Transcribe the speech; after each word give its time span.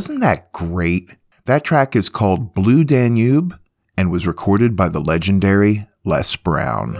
Wasn't 0.00 0.22
that 0.22 0.50
great? 0.52 1.10
That 1.44 1.62
track 1.62 1.94
is 1.94 2.08
called 2.08 2.54
Blue 2.54 2.84
Danube 2.84 3.60
and 3.98 4.10
was 4.10 4.26
recorded 4.26 4.74
by 4.74 4.88
the 4.88 4.98
legendary 4.98 5.86
Les 6.06 6.36
Brown. 6.36 6.94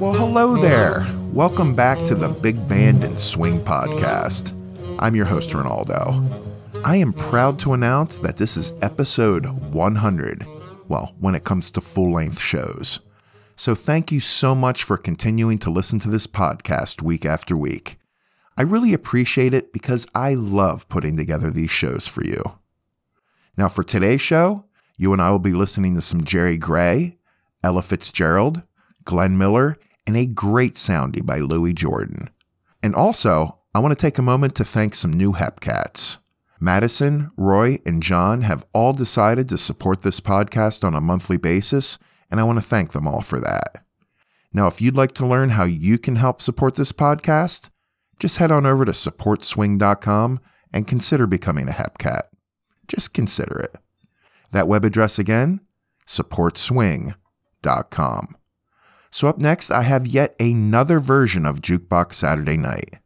Well, 0.00 0.12
hello 0.12 0.56
there. 0.56 1.06
Welcome 1.32 1.76
back 1.76 2.02
to 2.06 2.16
the 2.16 2.30
Big 2.30 2.66
Band 2.66 3.04
and 3.04 3.20
Swing 3.20 3.60
Podcast. 3.60 4.52
I'm 4.98 5.14
your 5.14 5.26
host, 5.26 5.50
Ronnaldo. 5.50 6.43
I 6.84 6.96
am 6.96 7.14
proud 7.14 7.58
to 7.60 7.72
announce 7.72 8.18
that 8.18 8.36
this 8.36 8.58
is 8.58 8.74
episode 8.82 9.46
100. 9.46 10.46
Well, 10.86 11.14
when 11.18 11.34
it 11.34 11.44
comes 11.44 11.70
to 11.70 11.80
full 11.80 12.12
length 12.12 12.38
shows. 12.38 13.00
So 13.56 13.74
thank 13.74 14.12
you 14.12 14.20
so 14.20 14.54
much 14.54 14.84
for 14.84 14.98
continuing 14.98 15.56
to 15.60 15.70
listen 15.70 15.98
to 16.00 16.10
this 16.10 16.26
podcast 16.26 17.00
week 17.00 17.24
after 17.24 17.56
week. 17.56 17.96
I 18.58 18.62
really 18.64 18.92
appreciate 18.92 19.54
it 19.54 19.72
because 19.72 20.06
I 20.14 20.34
love 20.34 20.86
putting 20.90 21.16
together 21.16 21.50
these 21.50 21.70
shows 21.70 22.06
for 22.06 22.22
you. 22.22 22.42
Now, 23.56 23.70
for 23.70 23.82
today's 23.82 24.20
show, 24.20 24.66
you 24.98 25.14
and 25.14 25.22
I 25.22 25.30
will 25.30 25.38
be 25.38 25.52
listening 25.52 25.94
to 25.94 26.02
some 26.02 26.22
Jerry 26.22 26.58
Gray, 26.58 27.16
Ella 27.62 27.80
Fitzgerald, 27.80 28.62
Glenn 29.06 29.38
Miller, 29.38 29.78
and 30.06 30.18
a 30.18 30.26
great 30.26 30.74
soundie 30.74 31.24
by 31.24 31.38
Louis 31.38 31.72
Jordan. 31.72 32.28
And 32.82 32.94
also, 32.94 33.60
I 33.74 33.78
want 33.78 33.98
to 33.98 34.06
take 34.06 34.18
a 34.18 34.22
moment 34.22 34.54
to 34.56 34.66
thank 34.66 34.94
some 34.94 35.14
new 35.14 35.32
Hepcats. 35.32 36.18
Madison, 36.64 37.30
Roy, 37.36 37.78
and 37.84 38.02
John 38.02 38.40
have 38.40 38.64
all 38.72 38.94
decided 38.94 39.50
to 39.50 39.58
support 39.58 40.00
this 40.02 40.18
podcast 40.18 40.82
on 40.82 40.94
a 40.94 41.00
monthly 41.00 41.36
basis, 41.36 41.98
and 42.30 42.40
I 42.40 42.44
want 42.44 42.58
to 42.58 42.64
thank 42.64 42.92
them 42.92 43.06
all 43.06 43.20
for 43.20 43.38
that. 43.38 43.84
Now, 44.52 44.66
if 44.66 44.80
you'd 44.80 44.96
like 44.96 45.12
to 45.12 45.26
learn 45.26 45.50
how 45.50 45.64
you 45.64 45.98
can 45.98 46.16
help 46.16 46.40
support 46.40 46.76
this 46.76 46.92
podcast, 46.92 47.68
just 48.18 48.38
head 48.38 48.50
on 48.50 48.64
over 48.64 48.86
to 48.86 48.92
supportswing.com 48.92 50.40
and 50.72 50.88
consider 50.88 51.26
becoming 51.26 51.68
a 51.68 51.72
Hepcat. 51.72 52.22
Just 52.88 53.12
consider 53.12 53.60
it. 53.60 53.76
That 54.52 54.66
web 54.66 54.86
address 54.86 55.18
again, 55.18 55.60
supportswing.com. 56.06 58.36
So, 59.10 59.28
up 59.28 59.36
next, 59.38 59.70
I 59.70 59.82
have 59.82 60.06
yet 60.06 60.34
another 60.40 60.98
version 60.98 61.44
of 61.44 61.60
Jukebox 61.60 62.14
Saturday 62.14 62.56
Night. 62.56 63.00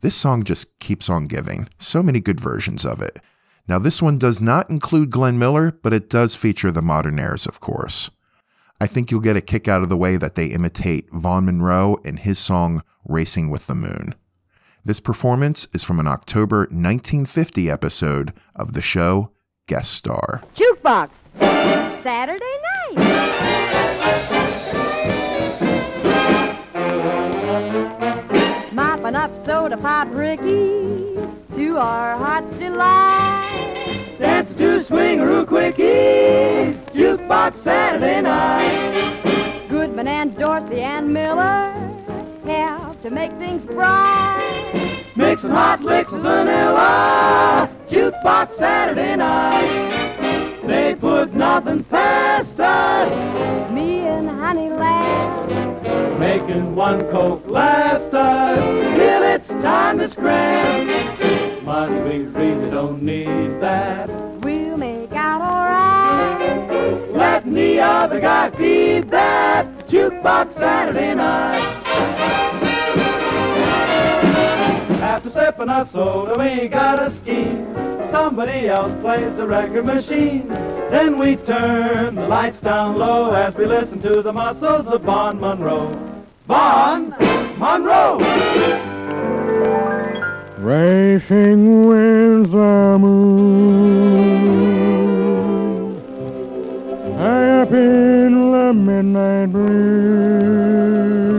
This 0.00 0.14
song 0.14 0.44
just 0.44 0.78
keeps 0.78 1.10
on 1.10 1.26
giving. 1.26 1.68
So 1.78 2.02
many 2.02 2.20
good 2.20 2.40
versions 2.40 2.84
of 2.84 3.02
it. 3.02 3.18
Now, 3.68 3.78
this 3.78 4.00
one 4.00 4.18
does 4.18 4.40
not 4.40 4.70
include 4.70 5.10
Glenn 5.10 5.38
Miller, 5.38 5.72
but 5.82 5.92
it 5.92 6.08
does 6.08 6.34
feature 6.34 6.70
the 6.70 6.80
Modernaires, 6.80 7.46
of 7.46 7.60
course. 7.60 8.10
I 8.80 8.86
think 8.86 9.10
you'll 9.10 9.20
get 9.20 9.36
a 9.36 9.42
kick 9.42 9.68
out 9.68 9.82
of 9.82 9.90
the 9.90 9.96
way 9.96 10.16
that 10.16 10.34
they 10.34 10.46
imitate 10.46 11.10
Vaughn 11.12 11.44
Monroe 11.44 12.00
in 12.04 12.16
his 12.16 12.38
song 12.38 12.82
Racing 13.04 13.50
with 13.50 13.66
the 13.66 13.74
Moon. 13.74 14.14
This 14.84 15.00
performance 15.00 15.68
is 15.74 15.84
from 15.84 16.00
an 16.00 16.06
October 16.06 16.60
1950 16.60 17.70
episode 17.70 18.32
of 18.56 18.72
the 18.72 18.82
show 18.82 19.30
guest 19.66 19.92
star. 19.92 20.42
Jukebox, 20.54 21.10
Saturday 22.02 22.56
night. 22.96 23.59
Soda 29.60 29.76
pop 29.76 30.08
rickies 30.12 31.18
to 31.54 31.76
our 31.76 32.16
heart's 32.16 32.50
delight. 32.52 34.06
Dance 34.18 34.54
to 34.54 34.78
swingaroo 34.80 35.44
quickies, 35.44 36.72
jukebox 36.94 37.58
Saturday 37.58 38.22
night. 38.22 39.20
Goodman 39.68 40.08
and 40.08 40.34
Dorsey 40.38 40.80
and 40.80 41.12
Miller 41.12 41.72
help 42.46 43.02
to 43.02 43.10
make 43.10 43.32
things 43.32 43.66
bright. 43.66 45.04
Mixing 45.14 45.50
hot 45.50 45.82
licks 45.82 46.10
with 46.10 46.22
vanilla, 46.22 47.68
jukebox 47.86 48.54
Saturday 48.54 49.14
night. 49.14 49.99
They 50.70 50.94
put 50.94 51.34
nothing 51.34 51.82
past 51.82 52.60
us, 52.60 53.10
Me 53.72 54.02
and 54.06 54.30
Honey 54.30 54.70
Lamb, 54.70 56.20
making 56.20 56.76
one 56.76 57.00
coke 57.10 57.44
last 57.50 58.14
us 58.14 58.64
till 58.96 59.22
it's 59.24 59.48
time 59.48 59.98
to 59.98 60.08
scram. 60.08 60.86
Money, 61.64 62.00
we 62.02 62.24
really 62.26 62.70
don't 62.70 63.02
need 63.02 63.60
that. 63.60 64.08
we'll 64.44 64.76
make 64.76 65.10
out 65.10 65.40
alright. 65.40 67.10
Let 67.16 67.52
the 67.52 67.80
other 67.80 68.20
guy 68.20 68.50
feed 68.50 69.10
that 69.10 69.66
jukebox 69.88 70.52
Saturday 70.52 71.16
night. 71.16 71.58
After 75.02 75.30
sipping 75.30 75.68
our 75.68 75.84
soda, 75.84 76.38
we 76.38 76.68
got 76.68 77.02
a 77.02 77.10
scheme. 77.10 77.89
Somebody 78.10 78.68
else 78.68 78.92
plays 79.00 79.36
the 79.36 79.46
record 79.46 79.86
machine. 79.86 80.48
Then 80.90 81.16
we 81.16 81.36
turn 81.36 82.16
the 82.16 82.26
lights 82.26 82.60
down 82.60 82.98
low 82.98 83.32
as 83.32 83.54
we 83.54 83.66
listen 83.66 84.02
to 84.02 84.20
the 84.20 84.32
muscles 84.32 84.88
of 84.88 85.02
Vaughn 85.02 85.38
Monroe. 85.38 85.90
Vaughn 86.48 87.14
Monroe! 87.58 88.18
Racing 90.58 91.86
winds 91.86 92.52
are 92.52 92.98
moved 92.98 93.30
up 97.20 97.70
in 97.72 98.50
the 98.50 98.74
midnight 98.74 99.52
breeze, 99.52 101.29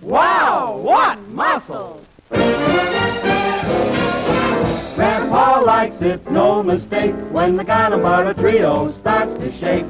Wow, 0.00 0.78
what 0.82 1.18
muscles! 1.28 2.06
Grandpa 4.94 5.60
likes 5.60 6.00
it, 6.00 6.30
no 6.30 6.62
mistake, 6.62 7.14
when 7.30 7.56
the 7.56 7.64
Ganamara 7.64 8.34
trio 8.38 8.88
starts 8.90 9.34
to 9.34 9.52
shake. 9.52 9.84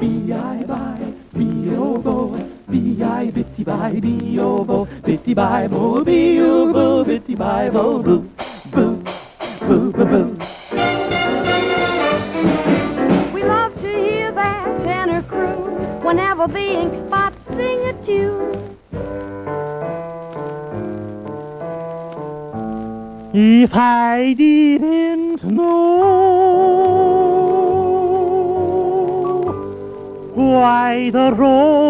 B-I-Bye, 0.00 1.12
B-O-Bo, 1.34 2.48
B-I, 2.70 3.30
bitty-bye, 3.30 4.00
B-O-Bo, 4.00 4.88
bitty-bye, 5.04 5.68
bo, 5.68 6.02
B-O-Bo, 6.02 6.79
bitty-bye, 7.40 7.70
bo, 7.70 8.02
boo, 8.02 8.28
boo, 8.70 9.02
boo, 9.60 9.92
boo, 9.92 10.04
boo. 10.04 10.36
We 13.32 13.42
love 13.42 13.74
to 13.80 13.88
hear 13.88 14.30
that 14.32 14.82
tenor 14.82 15.22
crew 15.22 15.56
whenever 16.02 16.46
the 16.46 16.80
ink 16.80 16.94
spots 16.96 17.38
sing 17.56 17.80
a 17.86 17.92
tune. 18.04 18.76
If 23.32 23.74
I 23.74 24.34
didn't 24.34 25.44
know 25.44 26.00
why 30.34 31.10
the 31.10 31.32
roses 31.32 31.89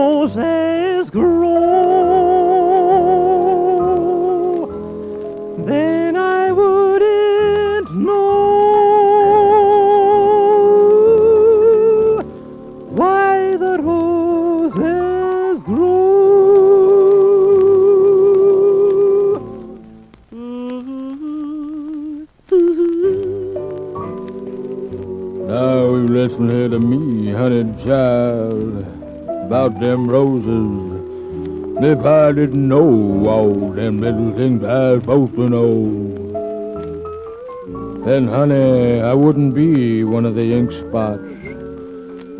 I 32.30 32.32
didn't 32.32 32.68
know 32.68 33.28
all 33.28 33.72
them 33.72 33.98
little 33.98 34.32
things 34.34 34.62
I 34.62 34.92
was 34.92 35.02
supposed 35.02 35.34
to 35.34 35.48
know, 35.48 35.64
then 38.04 38.28
honey, 38.28 39.00
I 39.00 39.12
wouldn't 39.14 39.52
be 39.52 40.04
one 40.04 40.24
of 40.24 40.36
the 40.36 40.52
ink 40.52 40.70
spots. 40.70 41.24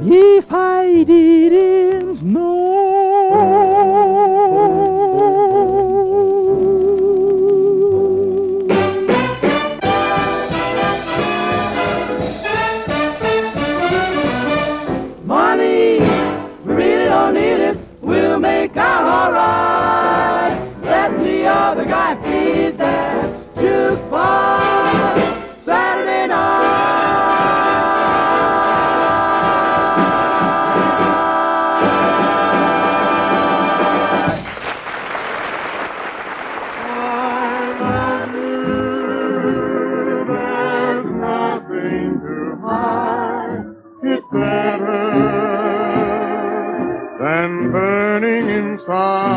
If 0.01 0.53
I 0.53 1.03
didn't 1.03 2.23
know. 2.23 3.00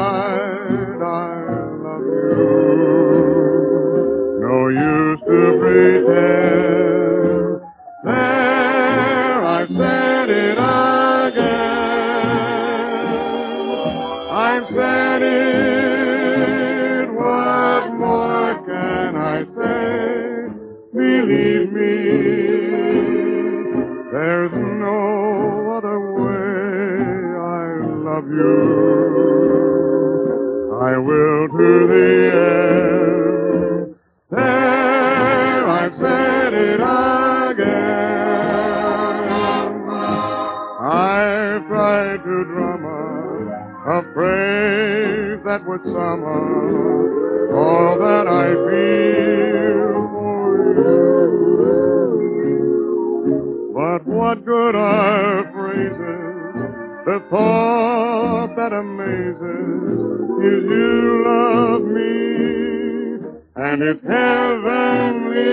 Inside. 0.03 1.42
Is 60.43 60.63
you 60.69 61.23
love 61.25 61.83
me, 61.83 62.21
and 63.55 63.81
it's 63.81 64.03
heavenly. 64.03 65.51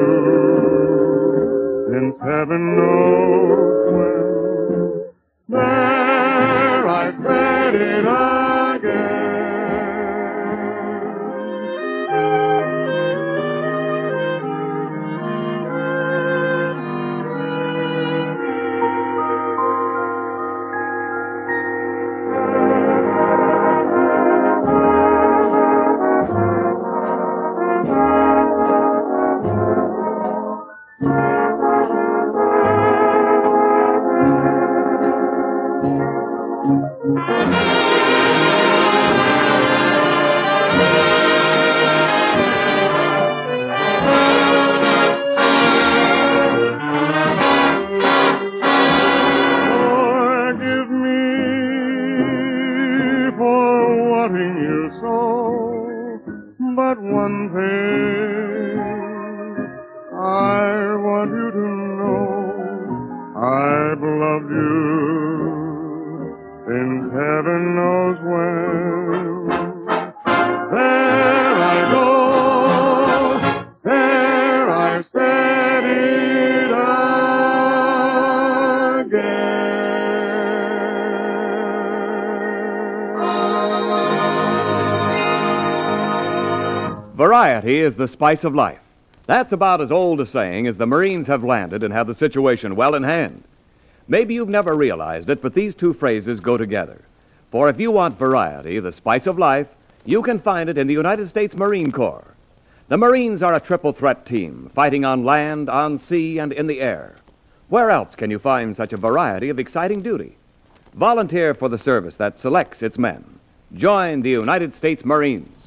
since 1.92 2.16
heaven 2.22 2.62
knows 2.76 3.86
when. 5.52 5.95
Said 7.96 8.35
it 37.18 37.26
Forgive 37.28 37.95
Variety 87.66 87.82
is 87.82 87.96
the 87.96 88.08
spice 88.08 88.44
of 88.44 88.54
life. 88.54 88.84
That's 89.26 89.52
about 89.52 89.82
as 89.82 89.92
old 89.92 90.22
a 90.22 90.26
saying 90.28 90.68
as 90.68 90.78
the 90.78 90.86
Marines 90.86 91.26
have 91.26 91.44
landed 91.44 91.82
and 91.82 91.92
have 91.92 92.06
the 92.06 92.14
situation 92.14 92.76
well 92.76 92.94
in 92.94 93.02
hand. 93.02 93.44
Maybe 94.08 94.36
you've 94.36 94.50
never 94.50 94.76
realized 94.76 95.32
it, 95.32 95.42
but 95.42 95.56
these 95.56 95.74
two 95.74 95.92
phrases 95.92 96.40
go 96.40 96.58
together. 96.58 97.02
For 97.50 97.68
if 97.68 97.80
you 97.80 97.90
want 97.90 98.20
variety, 98.20 98.80
the 98.80 98.92
spice 98.92 99.26
of 99.26 99.40
life, 99.40 99.68
you 100.06 100.22
can 100.22 100.38
find 100.40 100.70
it 100.70 100.78
in 100.78 100.86
the 100.86 100.94
United 100.94 101.28
States 101.28 101.56
Marine 101.56 101.92
Corps. 101.92 102.36
The 102.88 102.98
Marines 102.98 103.42
are 103.42 103.56
a 103.56 103.60
triple 103.60 103.94
threat 103.94 104.28
team, 104.28 104.70
fighting 104.76 105.04
on 105.04 105.26
land, 105.26 105.68
on 105.68 105.98
sea, 105.98 106.38
and 106.38 106.54
in 106.54 106.68
the 106.68 106.82
air. 106.82 107.16
Where 107.70 107.90
else 107.90 108.14
can 108.14 108.30
you 108.30 108.38
find 108.38 108.76
such 108.76 108.94
a 108.94 108.98
variety 108.98 109.50
of 109.50 109.58
exciting 109.58 110.04
duty? 110.04 110.38
Volunteer 110.94 111.56
for 111.56 111.68
the 111.68 111.80
service 111.80 112.16
that 112.18 112.38
selects 112.38 112.84
its 112.84 113.00
men. 113.00 113.40
Join 113.74 114.22
the 114.22 114.30
United 114.30 114.76
States 114.76 115.04
Marines. 115.04 115.66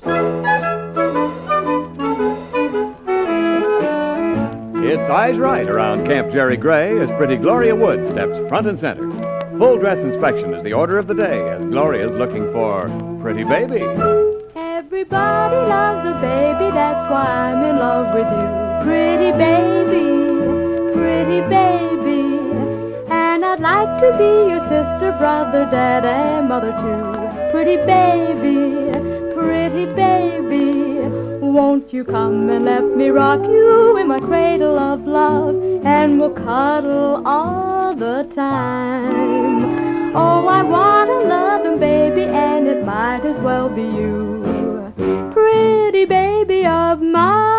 It's 4.90 5.10
Eyes 5.10 5.38
Right 5.38 5.68
around 5.68 6.06
Camp 6.06 6.32
Jerry 6.32 6.56
Gray 6.56 6.98
as 6.98 7.10
pretty 7.10 7.36
Gloria 7.36 7.76
Wood 7.76 8.08
steps 8.08 8.38
front 8.48 8.66
and 8.66 8.80
center. 8.80 9.10
Full 9.58 9.76
dress 9.76 9.98
inspection 9.98 10.54
is 10.54 10.62
the 10.62 10.72
order 10.72 10.96
of 10.96 11.06
the 11.06 11.12
day 11.12 11.46
as 11.50 11.62
Gloria's 11.62 12.14
looking 12.14 12.50
for 12.52 12.88
Pretty 13.20 13.44
Baby. 13.44 13.82
Everybody 14.56 15.56
loves 15.56 16.08
a 16.08 16.14
baby, 16.22 16.72
that's 16.72 17.04
why 17.10 17.26
I'm 17.26 17.62
in 17.64 17.76
love 17.76 18.14
with 18.14 18.30
you. 18.32 18.88
Pretty 18.88 19.30
baby, 19.36 20.94
pretty 20.94 21.42
baby. 21.50 22.38
And 23.10 23.44
I'd 23.44 23.60
like 23.60 24.00
to 24.00 24.16
be 24.16 24.48
your 24.50 24.60
sister, 24.60 25.14
brother, 25.18 25.68
dad, 25.70 26.06
and 26.06 26.48
mother 26.48 26.72
too. 26.80 27.50
Pretty 27.52 27.76
baby, 27.76 28.90
pretty 29.34 29.84
baby. 29.84 31.17
Won't 31.52 31.94
you 31.94 32.04
come 32.04 32.50
and 32.50 32.66
let 32.66 32.84
me 32.96 33.08
rock 33.08 33.40
you 33.42 33.96
in 33.96 34.06
my 34.06 34.20
cradle 34.20 34.78
of 34.78 35.06
love? 35.06 35.56
And 35.84 36.20
we'll 36.20 36.34
cuddle 36.34 37.26
all 37.26 37.94
the 37.96 38.28
time. 38.34 40.14
Oh, 40.14 40.46
I 40.46 40.62
want 40.62 41.10
a 41.10 41.20
loving 41.26 41.78
baby, 41.80 42.24
and 42.24 42.68
it 42.68 42.84
might 42.84 43.24
as 43.24 43.38
well 43.40 43.68
be 43.68 43.82
you. 43.82 44.92
Pretty 45.32 46.04
baby 46.04 46.66
of 46.66 47.00
mine. 47.00 47.57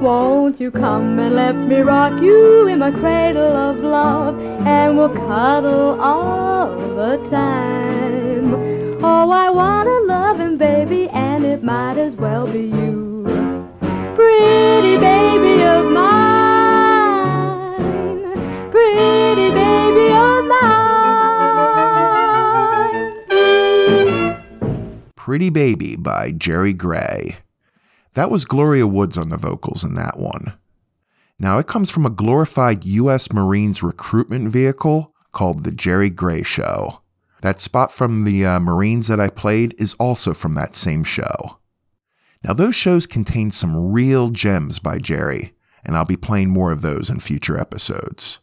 Won't 0.00 0.60
you 0.60 0.70
come 0.70 1.18
and 1.18 1.34
let 1.34 1.54
me 1.56 1.80
rock 1.80 2.20
you 2.20 2.68
in 2.68 2.78
my 2.80 2.90
cradle 2.90 3.56
of 3.56 3.78
love? 3.78 4.38
And 4.66 4.98
we'll 4.98 5.08
cuddle 5.08 6.00
all 6.00 6.68
the 6.94 7.16
time. 7.30 8.54
Oh, 9.02 9.30
I 9.30 9.48
want 9.50 9.88
a 9.88 10.00
loving 10.06 10.58
baby, 10.58 11.08
and 11.08 11.44
it 11.44 11.62
might 11.62 11.96
as 11.96 12.14
well 12.16 12.46
be 12.46 12.60
you. 12.60 13.24
Pretty 14.14 14.98
baby 14.98 15.62
of 15.62 15.90
mine, 15.90 16.20
pretty 18.70 19.50
baby 19.50 20.12
of 20.12 20.44
mine. 20.46 20.66
Pretty 25.16 25.50
Baby 25.50 25.96
by 25.96 26.30
Jerry 26.32 26.72
Gray. 26.72 27.38
That 28.16 28.30
was 28.30 28.46
Gloria 28.46 28.86
Woods 28.86 29.18
on 29.18 29.28
the 29.28 29.36
vocals 29.36 29.84
in 29.84 29.94
that 29.96 30.18
one. 30.18 30.54
Now, 31.38 31.58
it 31.58 31.66
comes 31.66 31.90
from 31.90 32.06
a 32.06 32.10
glorified 32.10 32.82
U.S. 32.82 33.30
Marines 33.30 33.82
recruitment 33.82 34.48
vehicle 34.48 35.12
called 35.32 35.64
The 35.64 35.70
Jerry 35.70 36.08
Gray 36.08 36.42
Show. 36.42 37.02
That 37.42 37.60
spot 37.60 37.92
from 37.92 38.24
the 38.24 38.46
uh, 38.46 38.58
Marines 38.58 39.08
that 39.08 39.20
I 39.20 39.28
played 39.28 39.74
is 39.76 39.92
also 40.00 40.32
from 40.32 40.54
that 40.54 40.74
same 40.74 41.04
show. 41.04 41.58
Now, 42.42 42.54
those 42.54 42.74
shows 42.74 43.06
contain 43.06 43.50
some 43.50 43.92
real 43.92 44.30
gems 44.30 44.78
by 44.78 44.96
Jerry, 44.96 45.52
and 45.84 45.94
I'll 45.94 46.06
be 46.06 46.16
playing 46.16 46.48
more 46.48 46.72
of 46.72 46.80
those 46.80 47.10
in 47.10 47.20
future 47.20 47.60
episodes. 47.60 48.38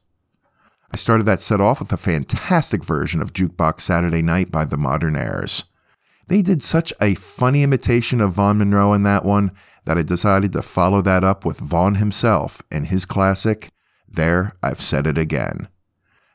I 0.92 0.98
started 0.98 1.24
that 1.24 1.42
set 1.42 1.62
off 1.62 1.80
with 1.80 1.92
a 1.92 1.98
fantastic 1.98 2.84
version 2.84 3.24
of 3.24 3.34
Jukebox 3.34 3.82
Saturday 3.82 4.22
Night 4.22 4.52
by 4.52 4.66
the 4.66 4.78
Modernaires. 4.78 5.64
They 6.28 6.42
did 6.42 6.64
such 6.64 6.94
a 7.02 7.16
funny 7.16 7.64
imitation 7.64 8.22
of 8.22 8.34
Vaughn 8.34 8.60
Monroe 8.60 8.94
in 8.94 9.04
that 9.04 9.26
one 9.26 9.52
that 9.86 9.98
I 9.98 10.04
decided 10.04 10.54
to 10.54 10.62
follow 10.62 11.02
that 11.02 11.24
up 11.24 11.46
with 11.46 11.60
Vaughn 11.60 11.96
himself 11.96 12.62
and 12.72 12.88
his 12.88 13.06
classic, 13.06 13.70
There 14.08 14.56
I've 14.64 14.82
Said 14.82 15.08
It 15.08 15.18
Again. 15.18 15.68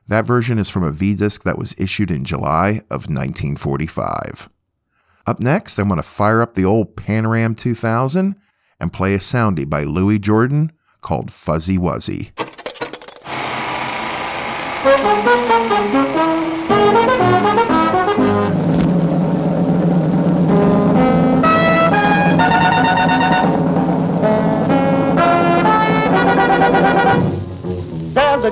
That 0.09 0.27
version 0.27 0.59
is 0.59 0.71
from 0.71 0.83
a 0.83 0.93
V 0.93 1.15
disc 1.15 1.45
that 1.45 1.59
was 1.59 1.75
issued 1.79 2.11
in 2.11 2.25
July 2.25 2.83
of 2.91 3.09
1945. 3.09 4.49
Up 5.27 5.41
next, 5.41 5.79
I'm 5.79 5.89
going 5.89 5.97
to 5.97 6.03
fire 6.03 6.41
up 6.41 6.55
the 6.55 6.65
old 6.65 6.97
Panoram 6.97 7.57
2000 7.57 8.35
and 8.81 8.93
play 8.93 9.15
a 9.15 9.19
soundie 9.19 9.69
by 9.69 9.85
Louis 9.85 10.19
Jordan 10.19 10.73
called 11.03 11.31
Fuzzy 11.31 11.77
Wuzzy. 11.77 12.33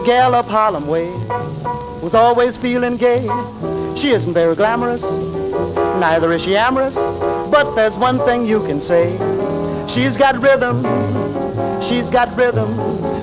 Gal 0.06 0.36
up 0.36 0.46
Harlem 0.46 0.86
way 0.86 1.10
who's 2.00 2.14
always 2.14 2.56
feeling 2.56 2.96
gay. 2.96 3.22
She 3.98 4.10
isn't 4.10 4.32
very 4.32 4.54
glamorous, 4.54 5.02
neither 5.98 6.32
is 6.32 6.42
she 6.42 6.56
amorous, 6.56 6.94
but 7.50 7.74
there's 7.74 7.96
one 7.96 8.20
thing 8.20 8.46
you 8.46 8.60
can 8.60 8.80
say. 8.80 9.10
She's 9.92 10.16
got 10.16 10.40
rhythm, 10.40 10.84
she's 11.82 12.08
got 12.08 12.36
rhythm. 12.36 12.72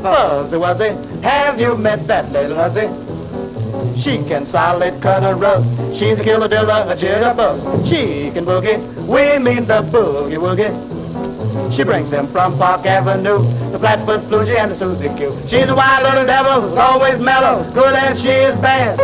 Fuzzy 0.01 0.57
Wuzzy, 0.57 1.21
have 1.21 1.57
you 1.57 1.77
met 1.77 2.05
that 2.07 2.29
little 2.33 2.57
Fuzzy? 2.57 2.89
She 4.01 4.17
can 4.17 4.45
solid 4.45 5.01
cut 5.01 5.23
a 5.23 5.33
rug. 5.35 5.63
She's 5.95 6.19
a 6.19 6.23
killer 6.23 6.49
diller, 6.49 6.85
a 6.85 6.97
jitterbug. 6.97 7.87
She 7.87 8.29
can 8.31 8.45
boogie, 8.45 8.77
we 9.07 9.39
mean 9.39 9.65
the 9.67 9.83
boogie 9.83 10.37
woogie. 10.37 10.73
She 11.73 11.83
brings 11.83 12.09
them 12.09 12.27
from 12.27 12.57
Park 12.57 12.85
Avenue, 12.85 13.39
Flatfoot 13.83 14.21
Floogie 14.29 14.57
and 14.57 14.71
the 14.71 14.75
Suzy 14.75 15.09
Q. 15.17 15.37
She's 15.45 15.67
a 15.67 15.75
wild 15.75 16.03
little 16.03 16.25
devil 16.25 16.61
who's 16.61 16.77
always 16.77 17.19
mellow, 17.19 17.69
good 17.73 17.93
as 17.93 18.17
she 18.21 18.29
is 18.29 18.57
bad. 18.61 18.97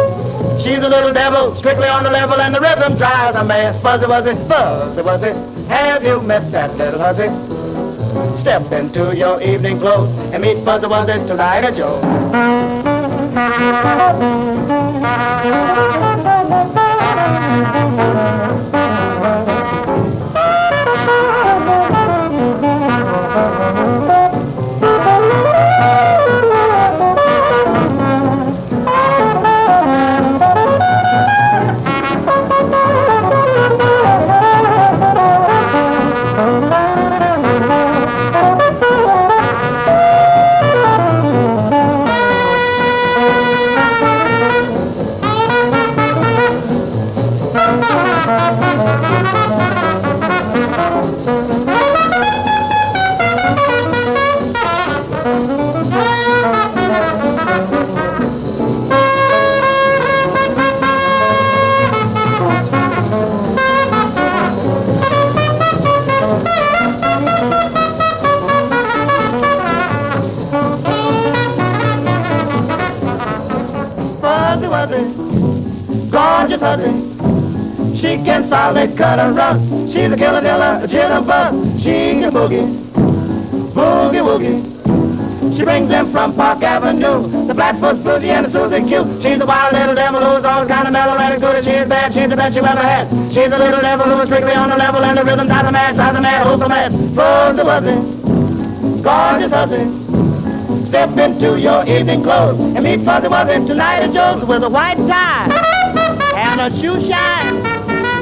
She's 0.62 0.78
a 0.78 0.88
little 0.88 1.12
devil, 1.12 1.54
strictly 1.54 1.90
on 1.90 2.06
the 2.06 2.10
level, 2.10 2.40
and 2.40 2.56
the 2.56 2.62
rhythm 2.62 2.96
drives 2.96 3.36
a 3.36 3.44
man. 3.44 3.78
Fuzzy 3.82 4.06
Wuzzy, 4.06 4.48
fuzzy 4.48 5.02
Wuzzy, 5.02 5.68
have 5.68 6.02
you 6.06 6.22
met 6.22 6.50
that 6.54 6.78
little 6.78 6.98
hussy? 6.98 7.28
Step 8.40 8.72
into 8.72 9.14
your 9.18 9.42
evening 9.42 9.80
clothes 9.80 10.18
and 10.34 10.42
meet 10.42 10.64
Fuzzy 10.64 10.88
Wuzzy 10.88 11.28
tonight 11.28 11.66
at 11.66 11.76
Joe. 11.76 12.00
Cut 79.00 79.18
and 79.18 79.34
run. 79.34 79.88
She's 79.88 80.12
a 80.12 80.18
killer 80.18 80.42
diller, 80.42 80.82
a 80.84 80.86
jitterbug. 80.86 81.80
She 81.80 82.20
can 82.20 82.34
boogie, 82.34 82.68
boogie 83.72 84.20
woogie. 84.28 85.56
She 85.56 85.64
brings 85.64 85.88
them 85.88 86.12
from 86.12 86.36
Park 86.36 86.62
Avenue, 86.64 87.48
the 87.48 87.56
Flatfoot 87.56 87.96
Floogie 88.04 88.28
and 88.28 88.46
the 88.46 88.52
Suzy 88.52 88.86
Q. 88.86 89.06
She's 89.22 89.40
a 89.40 89.46
wild 89.46 89.72
little 89.72 89.96
devil 89.96 90.20
who's 90.20 90.44
always 90.44 90.68
kind 90.68 90.86
of 90.86 90.92
mellow 90.92 91.16
and 91.18 91.34
as 91.34 91.40
good 91.40 91.56
as 91.56 91.64
she 91.64 91.72
is 91.72 91.88
bad. 91.88 92.14
She's 92.14 92.28
the 92.28 92.36
best 92.36 92.58
you 92.58 92.66
ever 92.66 92.82
had. 92.82 93.08
She's 93.32 93.48
a 93.48 93.58
little 93.58 93.80
devil 93.80 94.06
who's 94.06 94.26
strictly 94.26 94.52
on 94.52 94.70
the 94.70 94.76
level 94.76 95.02
and 95.02 95.18
the 95.18 95.24
rhythm 95.24 95.48
drives 95.48 95.70
a 95.70 95.72
mad, 95.72 95.96
drives 95.96 96.18
a 96.18 96.22
mad, 96.22 96.46
who's 96.46 96.60
so 96.60 96.68
mad. 96.68 96.92
Fuzzy 97.16 97.62
Wuzzy, 97.62 99.02
gorgeous 99.02 99.52
Huzzy. 99.54 100.88
Step 100.90 101.18
into 101.18 101.58
your 101.58 101.88
evening 101.88 102.22
clothes 102.22 102.60
and 102.60 102.84
meet 102.84 103.00
Fuzzy 103.06 103.30
Wuzzy 103.30 103.66
tonight 103.66 104.02
at 104.02 104.12
Joe's 104.12 104.44
with 104.44 104.64
a 104.64 104.70
white 104.70 104.98
tie 105.08 105.48
and 106.36 106.60
a 106.60 106.70
shoe 106.78 107.00
shine. 107.00 107.59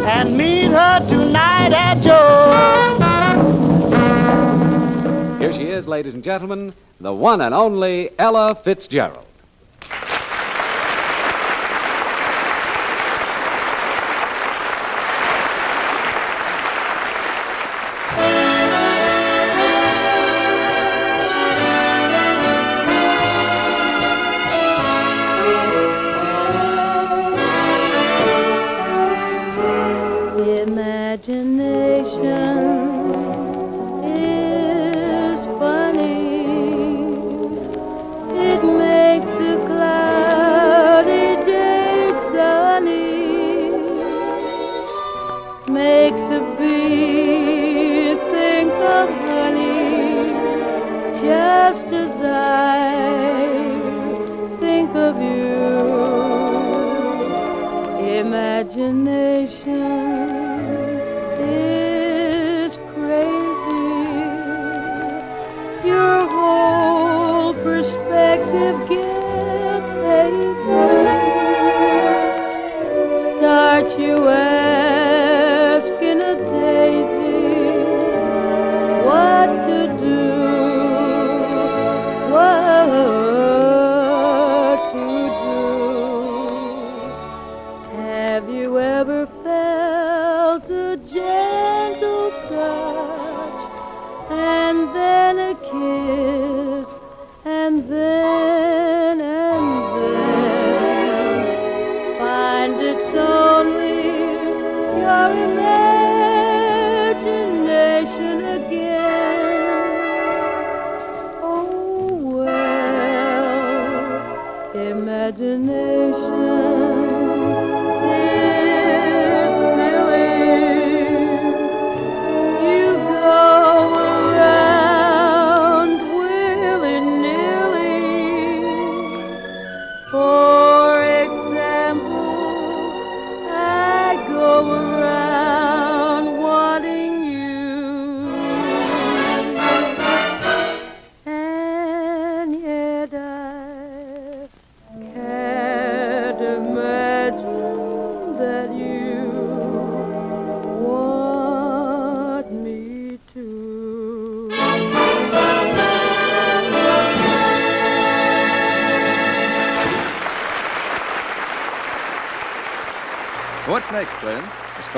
And 0.10 0.38
meet 0.38 0.72
her 0.72 1.00
tonight 1.08 1.74
at 1.74 2.02
Joe's. 2.02 2.98
Here 5.40 5.52
she 5.52 5.64
is, 5.70 5.86
ladies 5.88 6.16
and 6.16 6.24
gentlemen, 6.24 6.74
the 7.02 7.14
one 7.14 7.42
and 7.42 7.54
only 7.54 8.12
Ella 8.18 8.56
Fitzgerald. 8.56 9.27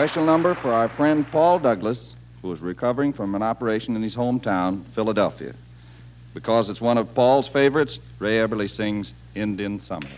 Special 0.09 0.25
number 0.25 0.55
for 0.55 0.73
our 0.73 0.89
friend 0.89 1.23
Paul 1.31 1.59
Douglas, 1.59 2.15
who 2.41 2.51
is 2.51 2.59
recovering 2.61 3.13
from 3.13 3.35
an 3.35 3.43
operation 3.43 3.95
in 3.95 4.01
his 4.01 4.15
hometown, 4.15 4.83
Philadelphia. 4.95 5.53
Because 6.33 6.67
it's 6.67 6.81
one 6.81 6.97
of 6.97 7.13
Paul's 7.13 7.47
favorites, 7.47 7.99
Ray 8.17 8.37
Eberle 8.37 8.67
sings 8.67 9.13
Indian 9.35 9.79
Summer. 9.79 10.09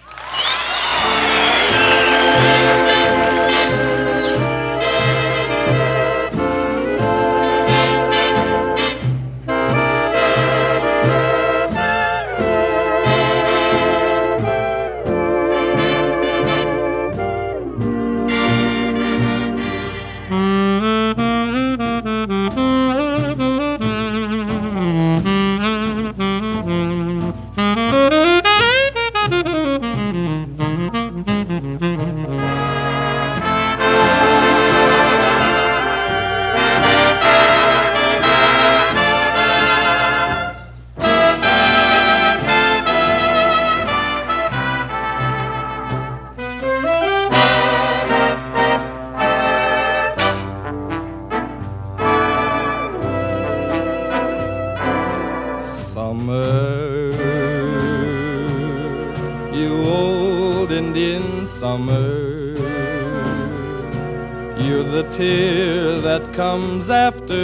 After 66.91 67.41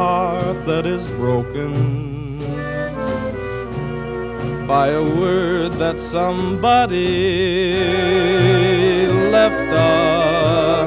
heart 0.00 0.58
that 0.64 0.86
is 0.86 1.06
broken 1.20 1.72
by 4.66 4.88
a 4.88 5.02
word 5.02 5.72
that 5.72 5.96
somebody 6.10 7.04
left 9.36 9.68
unspoken. 9.84 10.80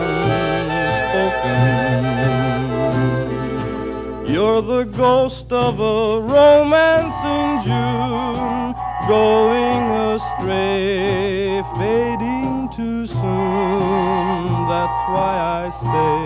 You're 4.34 4.63
the 4.63 4.86
ghost 4.86 5.52
of 5.52 5.80
a 5.80 6.19
romance 6.19 7.19
in 7.38 7.49
June, 7.67 8.73
going 9.08 9.86
astray, 10.15 11.62
fading 11.78 12.69
too 12.76 13.06
soon. 13.06 14.47
That's 14.73 15.02
why 15.13 15.34
I 15.62 15.63
say 15.86 16.22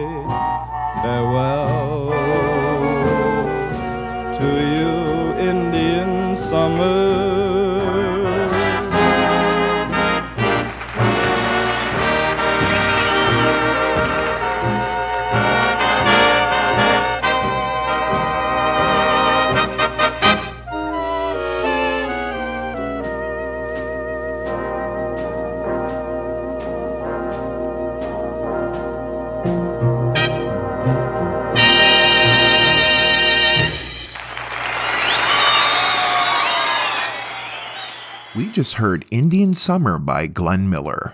just 38.57 38.73
heard 38.73 39.05
Indian 39.11 39.53
Summer 39.53 39.99
by 39.99 40.25
Glenn 40.25 40.67
Miller. 40.67 41.13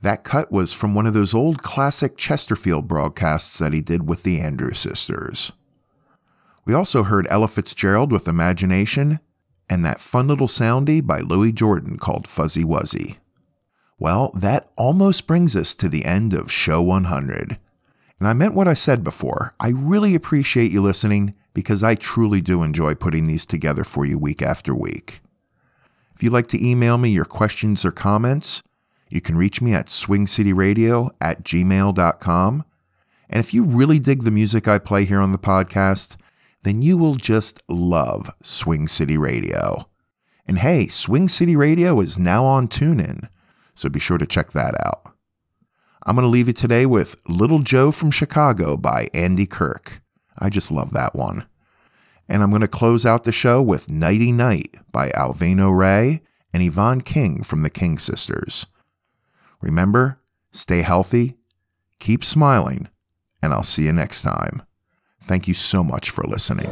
That 0.00 0.24
cut 0.24 0.50
was 0.50 0.72
from 0.72 0.94
one 0.94 1.04
of 1.04 1.12
those 1.12 1.34
old 1.34 1.62
classic 1.62 2.16
Chesterfield 2.16 2.88
broadcasts 2.88 3.58
that 3.58 3.74
he 3.74 3.82
did 3.82 4.08
with 4.08 4.22
the 4.22 4.40
Andrews 4.40 4.78
sisters. 4.78 5.52
We 6.64 6.72
also 6.72 7.02
heard 7.02 7.26
Ella 7.28 7.48
Fitzgerald 7.48 8.10
with 8.10 8.26
Imagination 8.26 9.20
and 9.68 9.84
that 9.84 10.00
fun 10.00 10.26
little 10.26 10.46
soundie 10.46 11.06
by 11.06 11.20
Louis 11.20 11.52
Jordan 11.52 11.98
called 11.98 12.26
Fuzzy 12.26 12.64
Wuzzy. 12.64 13.16
Well, 13.98 14.30
that 14.34 14.70
almost 14.78 15.26
brings 15.26 15.54
us 15.54 15.74
to 15.74 15.90
the 15.90 16.06
end 16.06 16.32
of 16.32 16.50
Show 16.50 16.80
100. 16.80 17.58
And 18.18 18.26
I 18.26 18.32
meant 18.32 18.54
what 18.54 18.68
I 18.68 18.72
said 18.72 19.04
before. 19.04 19.54
I 19.60 19.68
really 19.68 20.14
appreciate 20.14 20.72
you 20.72 20.80
listening 20.80 21.34
because 21.52 21.82
I 21.82 21.94
truly 21.94 22.40
do 22.40 22.62
enjoy 22.62 22.94
putting 22.94 23.26
these 23.26 23.44
together 23.44 23.84
for 23.84 24.06
you 24.06 24.18
week 24.18 24.40
after 24.40 24.74
week. 24.74 25.20
If 26.14 26.22
you'd 26.22 26.32
like 26.32 26.46
to 26.48 26.64
email 26.64 26.98
me 26.98 27.10
your 27.10 27.24
questions 27.24 27.84
or 27.84 27.90
comments, 27.90 28.62
you 29.08 29.20
can 29.20 29.36
reach 29.36 29.60
me 29.60 29.74
at 29.74 29.86
swingcityradio 29.86 31.10
at 31.20 31.44
gmail.com. 31.44 32.64
And 33.30 33.40
if 33.40 33.54
you 33.54 33.64
really 33.64 33.98
dig 33.98 34.22
the 34.22 34.30
music 34.30 34.68
I 34.68 34.78
play 34.78 35.04
here 35.04 35.20
on 35.20 35.32
the 35.32 35.38
podcast, 35.38 36.16
then 36.62 36.82
you 36.82 36.96
will 36.96 37.14
just 37.14 37.62
love 37.68 38.30
Swing 38.42 38.88
City 38.88 39.16
Radio. 39.16 39.88
And 40.46 40.58
hey, 40.58 40.88
Swing 40.88 41.28
City 41.28 41.56
Radio 41.56 42.00
is 42.00 42.18
now 42.18 42.44
on 42.44 42.68
TuneIn, 42.68 43.28
so 43.74 43.88
be 43.88 44.00
sure 44.00 44.18
to 44.18 44.26
check 44.26 44.52
that 44.52 44.74
out. 44.84 45.14
I'm 46.06 46.16
going 46.16 46.24
to 46.24 46.30
leave 46.30 46.48
you 46.48 46.52
today 46.52 46.84
with 46.84 47.16
Little 47.26 47.60
Joe 47.60 47.90
from 47.90 48.10
Chicago 48.10 48.76
by 48.76 49.08
Andy 49.14 49.46
Kirk. 49.46 50.02
I 50.38 50.50
just 50.50 50.70
love 50.70 50.92
that 50.92 51.14
one. 51.14 51.46
And 52.28 52.42
I'm 52.42 52.50
going 52.50 52.62
to 52.62 52.68
close 52.68 53.04
out 53.04 53.24
the 53.24 53.32
show 53.32 53.60
with 53.60 53.90
Nighty 53.90 54.32
Night 54.32 54.76
by 54.90 55.10
Alvino 55.10 55.76
Rey 55.76 56.22
and 56.52 56.62
Yvonne 56.62 57.02
King 57.02 57.42
from 57.42 57.62
the 57.62 57.70
King 57.70 57.98
Sisters. 57.98 58.66
Remember, 59.60 60.20
stay 60.52 60.82
healthy, 60.82 61.36
keep 61.98 62.24
smiling, 62.24 62.88
and 63.42 63.52
I'll 63.52 63.62
see 63.62 63.84
you 63.84 63.92
next 63.92 64.22
time. 64.22 64.62
Thank 65.20 65.48
you 65.48 65.54
so 65.54 65.82
much 65.82 66.10
for 66.10 66.24
listening. 66.24 66.70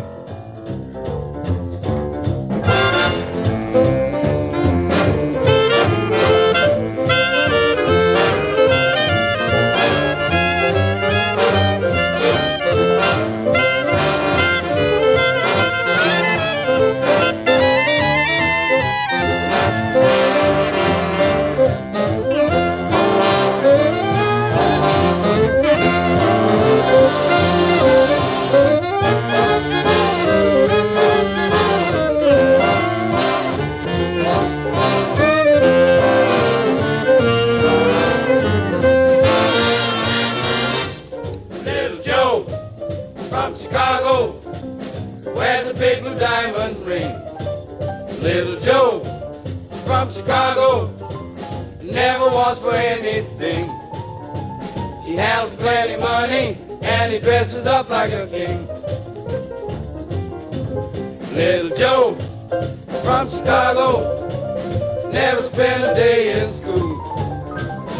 Day 66.02 66.42
in 66.42 66.50
school. 66.50 66.90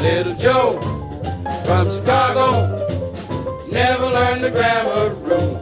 Little 0.02 0.34
Joe 0.34 0.80
from 1.66 1.92
Chicago, 1.92 2.46
never 3.70 4.06
learned 4.06 4.42
the 4.42 4.50
grammar 4.50 5.14
rule. 5.28 5.54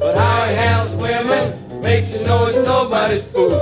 But 0.00 0.16
how 0.16 0.48
he 0.48 0.54
handles 0.54 0.98
women 1.02 1.82
makes 1.82 2.12
you 2.12 2.24
know 2.24 2.46
it's 2.46 2.56
nobody's 2.66 3.24
fool. 3.24 3.61